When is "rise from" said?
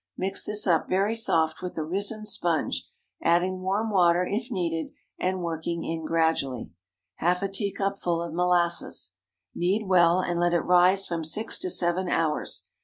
10.61-11.23